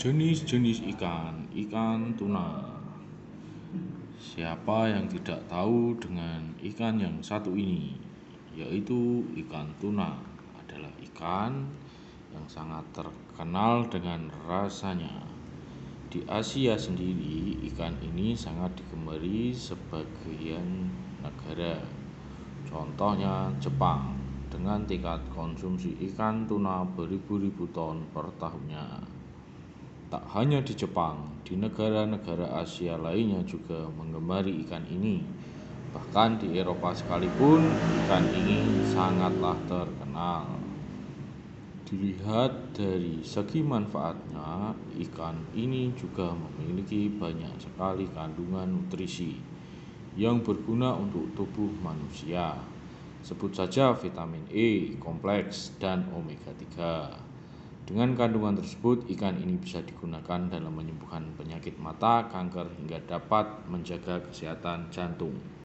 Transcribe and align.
Jenis-jenis 0.00 0.80
ikan: 0.96 1.44
Ikan 1.52 2.16
tuna. 2.16 2.56
Siapa 4.16 4.88
yang 4.88 5.04
tidak 5.12 5.44
tahu 5.44 5.92
dengan 6.00 6.56
ikan 6.56 6.96
yang 6.96 7.20
satu 7.20 7.52
ini, 7.52 8.00
yaitu 8.56 9.20
ikan 9.44 9.68
tuna 9.76 10.16
adalah 10.56 10.88
ikan 11.04 11.68
yang 12.32 12.46
sangat 12.48 12.80
terkenal 12.96 13.84
dengan 13.92 14.32
rasanya. 14.48 15.20
Di 16.08 16.24
Asia 16.32 16.80
sendiri, 16.80 17.60
ikan 17.68 17.92
ini 18.00 18.32
sangat 18.32 18.80
digemari 18.80 19.52
sebagian 19.52 20.88
negara. 21.20 21.76
Contohnya 22.64 23.52
Jepang, 23.60 24.16
dengan 24.48 24.80
tingkat 24.88 25.20
konsumsi 25.36 25.92
ikan 26.08 26.48
tuna 26.48 26.88
beribu-ribu 26.88 27.68
ton 27.76 28.00
per 28.16 28.32
tahunnya. 28.40 29.19
Tak 30.10 30.26
hanya 30.34 30.58
di 30.58 30.74
Jepang, 30.74 31.38
di 31.46 31.54
negara-negara 31.54 32.58
Asia 32.58 32.98
lainnya 32.98 33.46
juga 33.46 33.86
menggemari 33.94 34.58
ikan 34.66 34.82
ini. 34.90 35.22
Bahkan 35.94 36.42
di 36.42 36.58
Eropa 36.58 36.90
sekalipun, 36.90 37.62
ikan 37.70 38.26
ini 38.34 38.58
sangatlah 38.90 39.54
terkenal. 39.70 40.50
Dilihat 41.86 42.74
dari 42.74 43.22
segi 43.22 43.62
manfaatnya, 43.62 44.74
ikan 44.98 45.46
ini 45.54 45.94
juga 45.94 46.34
memiliki 46.34 47.06
banyak 47.06 47.62
sekali 47.62 48.10
kandungan 48.10 48.66
nutrisi 48.66 49.38
yang 50.18 50.42
berguna 50.42 50.90
untuk 50.98 51.30
tubuh 51.38 51.70
manusia. 51.86 52.58
Sebut 53.22 53.54
saja 53.54 53.94
vitamin 53.94 54.42
E, 54.50 54.98
kompleks, 54.98 55.70
dan 55.78 56.10
omega 56.10 56.50
3. 56.50 57.29
Dengan 57.90 58.14
kandungan 58.14 58.54
tersebut, 58.54 59.10
ikan 59.18 59.34
ini 59.42 59.58
bisa 59.58 59.82
digunakan 59.82 60.46
dalam 60.46 60.70
menyembuhkan 60.70 61.34
penyakit 61.34 61.74
mata, 61.74 62.22
kanker, 62.30 62.70
hingga 62.78 63.02
dapat 63.02 63.66
menjaga 63.66 64.22
kesehatan 64.30 64.94
jantung. 64.94 65.34